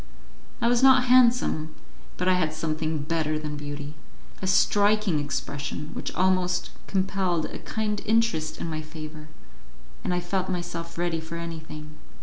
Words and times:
I 0.61 0.67
was 0.67 0.81
not 0.81 1.03
handsome, 1.03 1.75
but 2.17 2.27
I 2.27 2.33
had 2.33 2.55
something 2.55 3.03
better 3.03 3.37
than 3.37 3.55
beauty 3.55 3.93
a 4.41 4.47
striking 4.47 5.19
expression 5.19 5.91
which 5.93 6.11
almost 6.15 6.71
compelled 6.87 7.45
a 7.45 7.59
kind 7.59 8.01
interest 8.03 8.59
in 8.59 8.67
my 8.67 8.81
favour, 8.81 9.27
and 10.03 10.11
I 10.11 10.19
felt 10.19 10.49
myself 10.49 10.97
ready 10.97 11.19
for 11.21 11.35
anything. 11.37 11.99